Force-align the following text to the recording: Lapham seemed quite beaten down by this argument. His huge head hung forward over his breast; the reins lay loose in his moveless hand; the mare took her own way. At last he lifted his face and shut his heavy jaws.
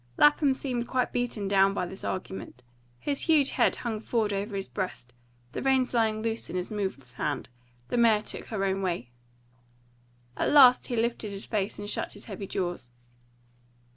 Lapham 0.17 0.55
seemed 0.55 0.87
quite 0.87 1.13
beaten 1.13 1.47
down 1.47 1.75
by 1.75 1.85
this 1.85 2.03
argument. 2.03 2.63
His 2.97 3.21
huge 3.27 3.51
head 3.51 3.75
hung 3.75 3.99
forward 3.99 4.33
over 4.33 4.55
his 4.55 4.67
breast; 4.67 5.13
the 5.51 5.61
reins 5.61 5.93
lay 5.93 6.11
loose 6.11 6.49
in 6.49 6.55
his 6.55 6.71
moveless 6.71 7.13
hand; 7.13 7.49
the 7.89 7.97
mare 7.97 8.23
took 8.23 8.45
her 8.45 8.65
own 8.65 8.81
way. 8.81 9.11
At 10.35 10.49
last 10.49 10.87
he 10.87 10.95
lifted 10.95 11.29
his 11.29 11.45
face 11.45 11.77
and 11.77 11.87
shut 11.87 12.13
his 12.13 12.25
heavy 12.25 12.47
jaws. 12.47 12.89